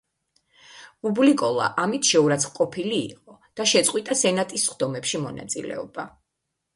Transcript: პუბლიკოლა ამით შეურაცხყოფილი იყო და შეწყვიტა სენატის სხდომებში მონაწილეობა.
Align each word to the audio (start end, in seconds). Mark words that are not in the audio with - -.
პუბლიკოლა 1.07 1.67
ამით 1.83 2.07
შეურაცხყოფილი 2.13 2.97
იყო 3.01 3.35
და 3.61 3.67
შეწყვიტა 3.73 4.17
სენატის 4.23 4.65
სხდომებში 4.71 5.21
მონაწილეობა. 5.27 6.07